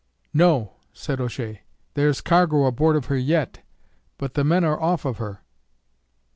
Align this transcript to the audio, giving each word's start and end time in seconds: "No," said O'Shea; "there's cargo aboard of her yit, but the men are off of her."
"No," 0.33 0.71
said 0.93 1.21
O'Shea; 1.21 1.61
"there's 1.93 2.21
cargo 2.21 2.65
aboard 2.65 2.95
of 2.95 3.05
her 3.05 3.15
yit, 3.17 3.59
but 4.17 4.33
the 4.33 4.43
men 4.43 4.63
are 4.63 4.81
off 4.81 5.05
of 5.05 5.17
her." 5.19 5.41